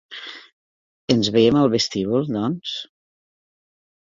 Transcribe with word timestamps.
Ens 1.15 1.29
veiem 1.35 1.59
al 1.61 1.69
vestíbul, 1.75 2.27
doncs? 2.39 2.73